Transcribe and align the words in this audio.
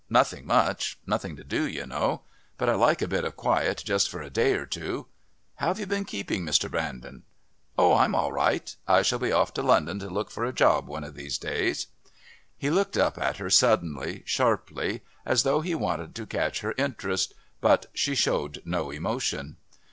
"Nothing 0.09 0.47
much. 0.47 0.97
Nothing 1.05 1.35
to 1.35 1.43
do, 1.43 1.67
you 1.67 1.85
know. 1.85 2.21
But 2.57 2.69
I 2.69 2.73
like 2.73 3.03
a 3.03 3.07
bit 3.07 3.23
of 3.23 3.35
quiet 3.35 3.83
just 3.85 4.09
for 4.09 4.23
a 4.23 4.31
day 4.31 4.53
or 4.55 4.65
two. 4.65 5.05
How've 5.57 5.79
you 5.79 5.85
been 5.85 6.05
keeping, 6.05 6.43
Mr. 6.43 6.71
Brandon?" 6.71 7.21
"Oh, 7.77 7.93
I'm 7.93 8.15
all 8.15 8.31
right. 8.33 8.75
I 8.87 9.03
shall 9.03 9.19
be 9.19 9.31
off 9.31 9.53
to 9.53 9.61
London 9.61 9.99
to 9.99 10.09
look 10.09 10.31
for 10.31 10.43
a 10.43 10.53
job 10.53 10.87
one 10.87 11.03
of 11.03 11.13
these 11.13 11.37
days." 11.37 11.85
He 12.57 12.71
looked 12.71 12.97
up 12.97 13.19
at 13.19 13.37
her 13.37 13.51
suddenly, 13.51 14.23
sharply, 14.25 15.01
as 15.23 15.43
though 15.43 15.61
he 15.61 15.75
wanted 15.75 16.15
to 16.15 16.25
catch 16.25 16.61
her 16.61 16.73
interest. 16.79 17.35
But 17.59 17.85
she 17.93 18.15
showed 18.15 18.63
no 18.65 18.89
emotion. 18.89 19.57